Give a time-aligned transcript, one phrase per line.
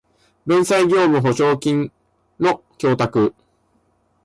[0.47, 1.91] 弁済業務保証金
[2.39, 3.35] の供託